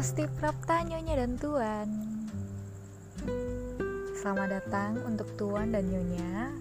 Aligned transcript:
Swasti 0.00 0.24
Prapta 0.32 0.80
Nyonya 0.80 1.12
dan 1.12 1.36
Tuan 1.36 1.88
Selamat 4.16 4.48
datang 4.48 4.96
untuk 5.04 5.28
Tuan 5.36 5.76
dan 5.76 5.92
Nyonya 5.92 6.56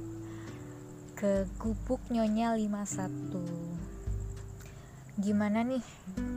Ke 1.15 1.47
Gubuk 1.55 2.03
Nyonya 2.11 2.59
51 2.59 5.23
Gimana 5.23 5.63
nih 5.63 5.79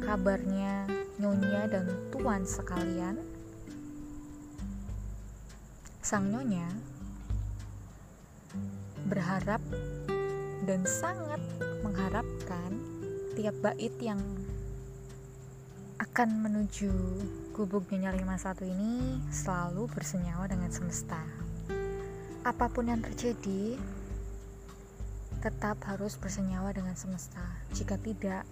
kabarnya 0.06 0.86
Nyonya 1.18 1.74
dan 1.74 1.90
Tuan 2.14 2.46
sekalian? 2.46 3.18
Sang 6.06 6.30
Nyonya 6.30 6.70
berharap 9.10 9.58
dan 10.70 10.86
sangat 10.86 11.42
mengharapkan 11.82 12.78
tiap 13.34 13.58
bait 13.58 13.90
yang 13.98 14.22
akan 16.12 16.44
menuju 16.44 16.92
gubuk 17.56 17.88
Nyonya 17.88 18.12
51 18.12 18.68
ini 18.68 19.16
selalu 19.32 19.88
bersenyawa 19.88 20.44
dengan 20.44 20.68
semesta. 20.68 21.16
Apa 22.44 22.68
pun 22.68 22.92
yang 22.92 23.00
terjadi, 23.00 23.80
tetap 25.40 25.80
harus 25.88 26.20
bersenyawa 26.20 26.68
dengan 26.76 26.92
semesta. 27.00 27.40
Jika 27.72 27.96
tidak, 27.96 28.44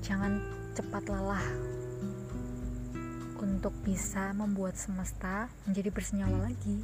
jangan 0.00 0.40
cepat 0.72 1.04
lelah 1.12 1.52
untuk 3.44 3.76
bisa 3.84 4.32
membuat 4.32 4.80
semesta 4.80 5.52
menjadi 5.68 5.92
bersenyawa 5.92 6.48
lagi. 6.48 6.80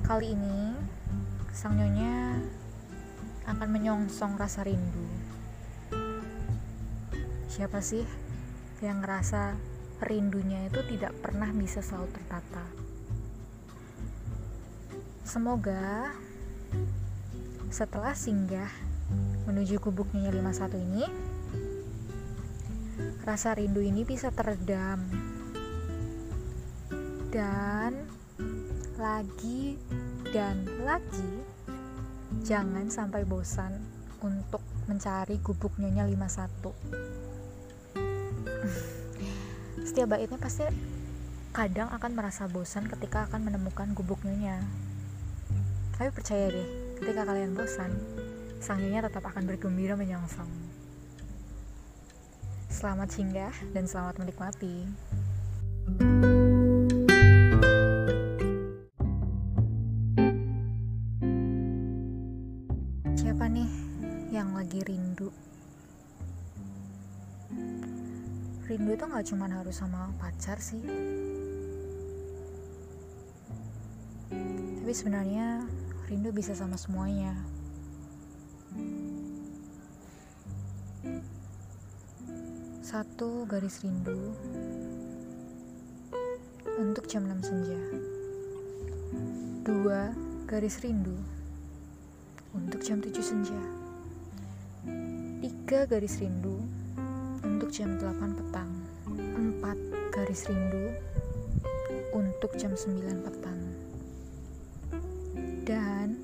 Kali 0.00 0.32
ini, 0.32 0.80
sang 1.52 1.76
nyonya 1.76 2.40
akan 3.52 3.68
menyongsong 3.68 4.40
rasa 4.40 4.64
rindu 4.64 5.21
Siapa 7.52 7.84
sih 7.84 8.00
yang 8.80 9.04
ngerasa 9.04 9.60
rindunya 10.00 10.72
itu 10.72 10.80
tidak 10.88 11.12
pernah 11.20 11.52
bisa 11.52 11.84
selalu 11.84 12.08
tertata? 12.16 12.64
Semoga 15.20 16.16
setelah 17.68 18.16
singgah 18.16 18.72
menuju 19.44 19.84
kubuknya 19.84 20.32
51 20.32 20.80
ini 20.80 21.04
rasa 23.20 23.52
rindu 23.52 23.84
ini 23.84 24.08
bisa 24.08 24.32
teredam 24.32 25.04
dan 27.28 28.08
lagi 28.96 29.76
dan 30.32 30.64
lagi 30.88 31.44
jangan 32.48 32.88
sampai 32.88 33.28
bosan 33.28 33.76
untuk 34.24 34.64
mencari 34.88 35.36
gubuk 35.44 35.76
nyonya 35.76 36.08
51 36.08 37.41
setiap 39.88 40.14
baitnya 40.14 40.38
pasti 40.38 40.66
kadang 41.52 41.92
akan 41.92 42.12
merasa 42.16 42.48
bosan 42.48 42.88
ketika 42.88 43.28
akan 43.28 43.44
menemukan 43.44 43.92
gubuk 43.92 44.24
nyonya. 44.24 44.62
Tapi 45.98 46.08
percaya 46.10 46.48
deh, 46.48 46.96
ketika 46.98 47.28
kalian 47.28 47.52
bosan, 47.52 47.92
sang 48.58 48.80
nyonya 48.80 49.04
tetap 49.04 49.26
akan 49.28 49.44
bergembira 49.44 49.94
menyongsong. 49.94 50.48
Selamat 52.72 53.12
singgah 53.12 53.54
dan 53.76 53.84
selamat 53.84 54.16
menikmati. 54.16 54.88
Siapa 55.82 56.31
nggak 69.22 69.38
cuma 69.38 69.46
harus 69.46 69.78
sama 69.78 70.10
pacar 70.18 70.58
sih. 70.58 70.82
Tapi 74.82 74.90
sebenarnya 74.90 75.62
rindu 76.10 76.34
bisa 76.34 76.58
sama 76.58 76.74
semuanya. 76.74 77.30
Satu 82.82 83.46
garis 83.46 83.86
rindu. 83.86 84.34
Untuk 86.82 87.06
jam 87.06 87.22
6 87.22 87.46
senja. 87.46 87.78
Dua 89.62 90.10
garis 90.50 90.82
rindu. 90.82 91.14
Untuk 92.50 92.82
jam 92.82 92.98
7 92.98 93.14
senja. 93.22 93.62
Tiga 95.38 95.86
garis 95.86 96.18
rindu. 96.18 96.58
Untuk 97.46 97.70
jam 97.70 98.02
8 98.02 98.18
petang 98.34 98.81
4 99.42 100.14
garis 100.14 100.46
rindu 100.46 100.94
untuk 102.14 102.54
jam 102.54 102.78
9 102.78 103.26
petang. 103.26 103.60
Dan 105.66 106.22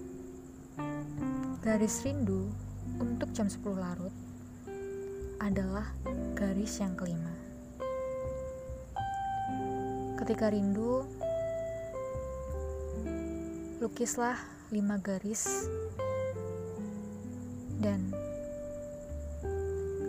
garis 1.58 2.06
rindu 2.06 2.46
untuk 3.02 3.34
jam 3.34 3.50
10 3.50 3.58
larut 3.74 4.14
adalah 5.42 5.90
garis 6.38 6.78
yang 6.78 6.94
kelima. 6.94 7.34
Ketika 10.22 10.54
rindu 10.54 11.02
lukislah 13.82 14.38
5 14.70 14.78
garis 15.02 15.66
dan 17.82 18.14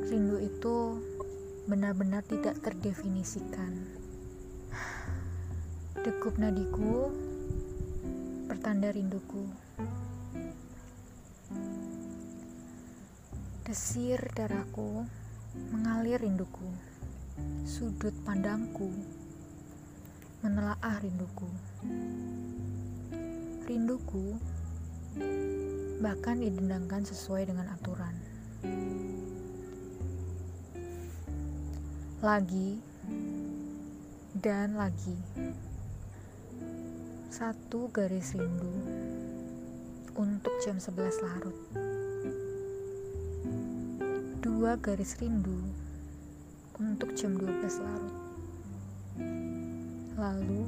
rindu 0.10 0.42
itu 0.42 0.78
benar-benar 1.70 2.26
tidak 2.26 2.58
terdefinisikan. 2.66 3.86
Degup 6.02 6.42
nadiku 6.42 7.14
pertanda 8.50 8.90
rinduku. 8.90 9.46
Desir 13.70 14.18
darahku 14.34 15.06
mengalir 15.70 16.18
rinduku. 16.18 16.66
Sudut 17.70 18.18
pandangku 18.26 18.90
menelaah 20.42 20.98
rinduku. 21.06 21.50
Rinduku 23.70 24.42
bahkan 26.02 26.42
didendangkan 26.42 27.06
sesuai 27.06 27.46
dengan 27.46 27.70
aturan. 27.78 28.18
Lagi. 32.20 32.76
Dan 34.36 34.76
lagi. 34.76 35.16
Satu 37.32 37.88
garis 37.96 38.36
rindu 38.36 38.76
untuk 40.20 40.52
jam 40.60 40.76
11 40.76 41.24
larut. 41.24 41.58
Dua 44.44 44.76
garis 44.84 45.16
rindu 45.24 45.64
untuk 46.76 47.16
jam 47.16 47.40
12 47.40 47.80
larut. 47.88 48.16
Lalu 50.20 50.68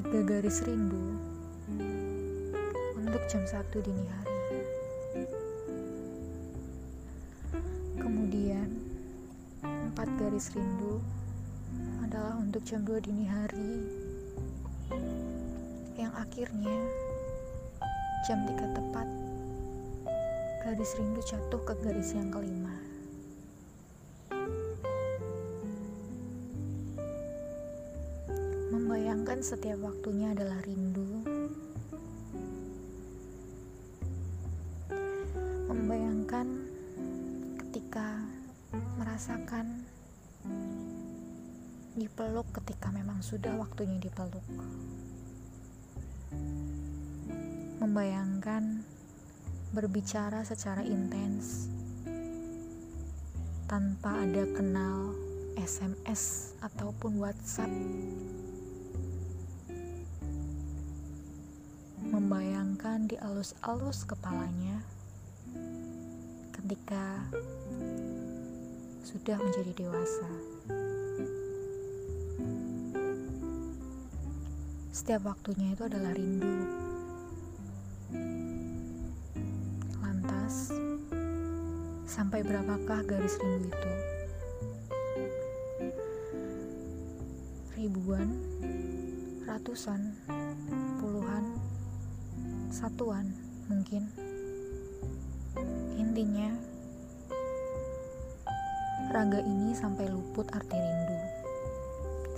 tiga 0.00 0.20
garis 0.24 0.64
rindu 0.64 1.20
untuk 2.96 3.20
jam 3.28 3.44
1 3.44 3.84
dini 3.84 4.04
hari 4.08 4.27
garis 10.38 10.54
rindu 10.54 11.02
adalah 12.06 12.38
untuk 12.38 12.62
jam 12.62 12.86
2 12.86 13.02
dini 13.02 13.26
hari. 13.26 13.74
Yang 15.98 16.14
akhirnya 16.14 16.78
jam 18.22 18.46
3 18.46 18.54
tepat 18.54 19.08
garis 20.62 20.94
rindu 20.94 21.18
jatuh 21.26 21.58
ke 21.66 21.74
garis 21.82 22.14
yang 22.14 22.30
kelima. 22.30 22.70
Membayangkan 28.70 29.42
setiap 29.42 29.82
waktunya 29.82 30.38
adalah 30.38 30.62
rindu. 30.62 31.18
Membayangkan 35.66 36.46
ketika 37.58 38.22
merasakan 39.02 39.97
dipeluk 41.98 42.46
ketika 42.54 42.94
memang 42.94 43.20
sudah 43.20 43.52
waktunya 43.58 43.98
dipeluk. 43.98 44.46
Membayangkan 47.82 48.86
berbicara 49.74 50.46
secara 50.46 50.86
intens 50.86 51.68
tanpa 53.68 54.24
ada 54.24 54.48
kenal 54.56 55.12
SMS 55.58 56.54
ataupun 56.64 57.20
WhatsApp. 57.20 57.68
Membayangkan 62.08 63.10
di 63.10 63.20
alus-alus 63.20 64.08
kepalanya 64.08 64.80
ketika 66.56 67.28
sudah 69.04 69.36
menjadi 69.36 69.72
dewasa. 69.84 70.30
Setiap 74.98 75.30
waktunya 75.30 75.78
itu 75.78 75.86
adalah 75.86 76.10
rindu. 76.10 76.58
Lantas, 80.02 80.74
sampai 82.02 82.42
berapakah 82.42 83.06
garis 83.06 83.38
rindu 83.38 83.70
itu? 83.70 83.92
Ribuan, 87.78 88.42
ratusan, 89.46 90.18
puluhan, 90.98 91.46
satuan 92.74 93.30
mungkin. 93.70 94.02
Intinya, 95.94 96.58
raga 99.14 99.46
ini 99.46 99.78
sampai 99.78 100.10
luput 100.10 100.50
arti 100.50 100.74
rindu. 100.74 101.17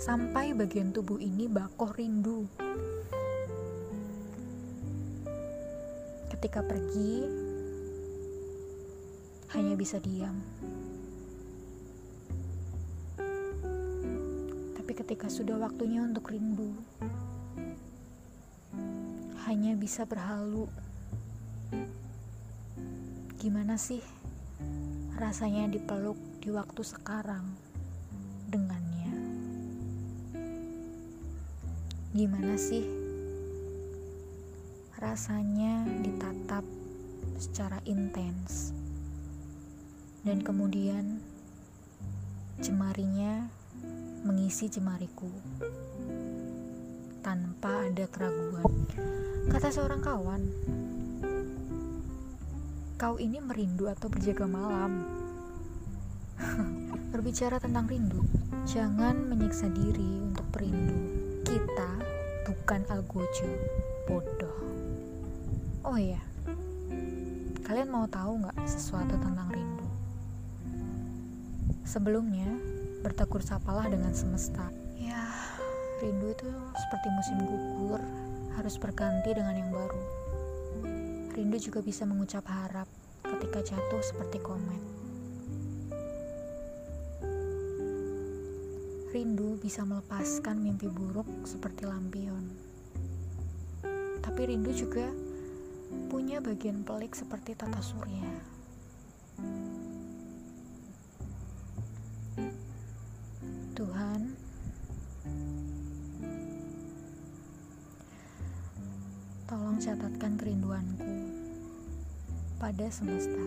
Sampai 0.01 0.57
bagian 0.57 0.89
tubuh 0.89 1.21
ini 1.21 1.45
bakoh 1.45 1.93
rindu. 1.93 2.49
Ketika 6.25 6.65
pergi, 6.65 7.21
hanya 9.53 9.77
bisa 9.77 10.01
diam. 10.01 10.41
Tapi 14.73 14.91
ketika 14.97 15.29
sudah 15.29 15.61
waktunya 15.61 16.01
untuk 16.01 16.33
rindu, 16.33 16.73
hanya 19.45 19.77
bisa 19.77 20.09
berhalu. 20.09 20.65
Gimana 23.37 23.77
sih 23.77 24.01
rasanya 25.13 25.69
dipeluk 25.69 26.17
di 26.41 26.49
waktu 26.49 26.81
sekarang 26.81 27.53
dengannya. 28.49 28.90
Gimana 32.11 32.59
sih 32.59 32.83
rasanya 34.99 35.87
ditatap 36.03 36.67
secara 37.39 37.79
intens 37.87 38.75
dan 40.27 40.43
kemudian 40.43 41.23
jemarinya 42.59 43.47
mengisi 44.27 44.67
jemariku 44.67 45.31
tanpa 47.23 47.87
ada 47.87 48.03
keraguan. 48.11 48.67
Kata 49.47 49.71
seorang 49.71 50.03
kawan, 50.03 50.41
kau 52.99 53.15
ini 53.23 53.39
merindu 53.39 53.87
atau 53.87 54.11
berjaga 54.11 54.51
malam? 54.51 55.07
Berbicara 57.15 57.55
tentang 57.63 57.87
rindu, 57.87 58.19
jangan 58.67 59.15
menyiksa 59.31 59.71
diri 59.71 60.27
untuk 60.27 60.43
perindu. 60.51 61.20
Kita 61.51 61.91
bukan 62.47 62.87
algojo, 62.87 63.51
bodoh. 64.07 64.55
Oh 65.83 65.99
iya, 65.99 66.23
kalian 67.67 67.91
mau 67.91 68.07
tahu 68.07 68.39
nggak 68.39 68.55
sesuatu 68.63 69.19
tentang 69.19 69.51
rindu? 69.51 69.83
Sebelumnya, 71.83 72.47
bertegur 73.03 73.43
sapalah 73.43 73.83
dengan 73.91 74.15
semesta. 74.15 74.63
Ya, 74.95 75.27
rindu 75.99 76.31
itu 76.31 76.47
seperti 76.87 77.07
musim 77.19 77.43
gugur, 77.43 77.99
harus 78.55 78.79
berganti 78.79 79.35
dengan 79.35 79.59
yang 79.59 79.75
baru. 79.75 80.03
Rindu 81.35 81.59
juga 81.59 81.83
bisa 81.83 82.07
mengucap 82.07 82.47
harap 82.47 82.87
ketika 83.27 83.75
jatuh 83.75 83.99
seperti 83.99 84.39
komet. 84.39 85.00
Rindu 89.11 89.59
bisa 89.59 89.83
melepaskan 89.83 90.63
mimpi 90.63 90.87
buruk 90.87 91.27
seperti 91.43 91.83
lampion. 91.83 92.47
Tapi 94.23 94.41
rindu 94.47 94.71
juga 94.71 95.03
punya 96.07 96.39
bagian 96.39 96.87
pelik 96.87 97.11
seperti 97.11 97.51
tata 97.51 97.83
surya. 97.83 98.23
Tuhan, 103.75 104.21
tolong 109.43 109.75
catatkan 109.83 110.39
kerinduanku 110.39 111.11
pada 112.63 112.87
semesta. 112.87 113.43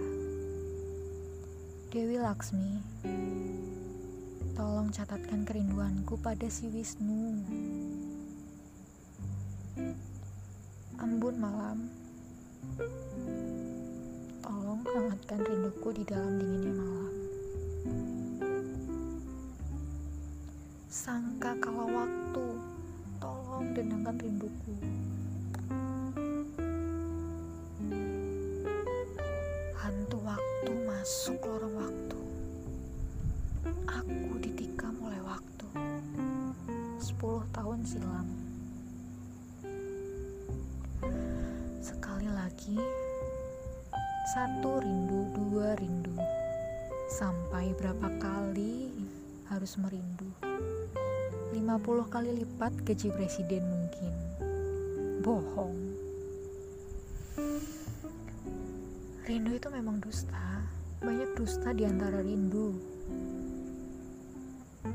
Dewi 1.89 2.21
Laksmi 2.21 2.85
Tolong 4.53 4.93
catatkan 4.93 5.49
kerinduanku 5.49 6.21
pada 6.21 6.45
si 6.53 6.69
Wisnu. 6.69 7.41
Ambun 11.01 11.37
malam, 11.41 11.89
tolong 14.45 14.85
hangatkan 14.85 15.41
rinduku 15.41 15.89
di 15.97 16.05
dalam 16.05 16.37
dinginnya 16.37 16.75
malam. 16.77 17.15
Sangka 20.93 21.57
kalau 21.59 21.89
waktu, 21.91 22.47
tolong 23.19 23.67
dendangkan 23.73 24.17
rinduku. 24.21 24.73
Hantu 29.75 30.19
waktu 30.23 30.71
masuk 30.87 31.43
lorong 31.43 31.74
silam. 37.85 38.25
Sekali 41.85 42.33
lagi, 42.33 42.81
satu 44.33 44.81
rindu, 44.81 45.29
dua 45.37 45.77
rindu. 45.77 46.17
Sampai 47.13 47.77
berapa 47.77 48.09
kali 48.17 48.89
harus 49.53 49.77
merindu? 49.77 50.33
50 51.53 52.09
kali 52.09 52.31
lipat 52.41 52.73
gaji 52.89 53.09
presiden 53.13 53.63
mungkin. 53.69 54.13
Bohong. 55.21 55.77
Rindu 59.29 59.53
itu 59.61 59.69
memang 59.69 60.01
dusta. 60.01 60.65
Banyak 61.05 61.37
dusta 61.37 61.77
di 61.77 61.85
antara 61.85 62.25
rindu 62.25 62.95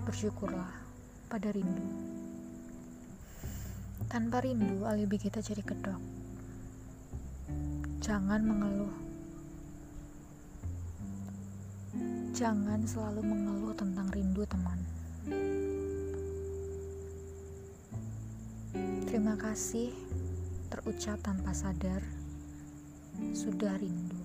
bersyukurlah 0.09 0.73
pada 1.29 1.53
rindu. 1.53 1.85
Tanpa 4.07 4.39
rindu, 4.45 4.87
alibi 4.87 5.17
kita 5.19 5.43
jadi 5.43 5.65
kedok. 5.65 5.99
Jangan 7.99 8.39
mengeluh. 8.45 8.95
Jangan 12.31 12.85
selalu 12.87 13.25
mengeluh 13.25 13.73
tentang 13.75 14.07
rindu, 14.15 14.47
teman. 14.47 14.79
Terima 19.09 19.33
kasih 19.35 19.89
terucap 20.69 21.17
tanpa 21.25 21.49
sadar 21.49 21.99
sudah 23.33 23.73
rindu. 23.81 24.21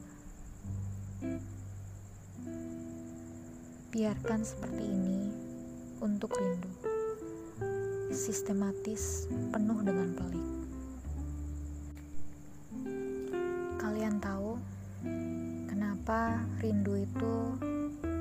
Biarkan 3.89 4.45
seperti 4.45 4.85
ini 4.85 5.33
untuk 6.05 6.37
rindu. 6.37 6.84
Sistematis, 8.13 9.31
penuh 9.49 9.81
dengan 9.81 10.13
pelik. 10.13 10.49
Kalian 13.81 14.21
tahu 14.21 14.61
kenapa 15.71 16.45
rindu 16.61 17.01
itu 17.01 17.35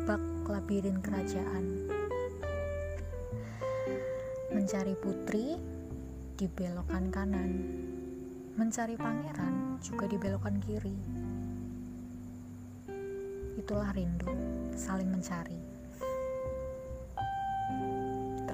bak 0.08 0.22
labirin 0.48 1.04
kerajaan? 1.04 1.90
Mencari 4.56 4.96
putri 4.96 5.60
dibelokkan 6.40 7.12
kanan, 7.12 7.52
mencari 8.56 8.96
pangeran 8.96 9.82
juga 9.84 10.08
dibelokkan 10.08 10.62
kiri. 10.63 10.96
Itulah 13.60 13.92
rindu, 13.92 14.32
saling 14.80 15.12
mencari 15.12 15.74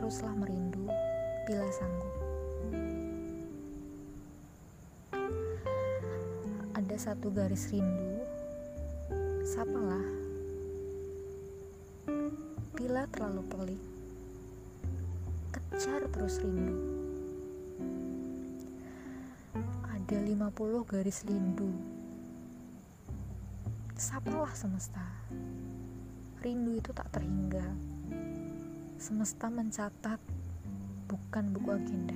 teruslah 0.10 0.32
merindu 0.32 0.79
bila 1.50 1.66
sanggup. 1.74 2.14
Ada 6.78 6.96
satu 7.10 7.34
garis 7.34 7.74
rindu, 7.74 8.22
sapalah. 9.42 10.06
Bila 12.78 13.10
terlalu 13.10 13.42
pelik, 13.50 13.84
kejar 15.50 16.06
terus 16.14 16.38
rindu. 16.38 16.78
Ada 19.90 20.22
50 20.22 20.86
garis 20.86 21.26
rindu. 21.26 21.74
Sapalah 23.98 24.54
semesta. 24.54 25.02
rindu 26.46 26.78
itu 26.78 26.94
tak 26.94 27.10
terhingga. 27.10 27.66
Semesta 29.02 29.50
mencatat, 29.50 30.39
bukan 31.10 31.44
buku 31.58 31.70
agenda. 31.74 32.14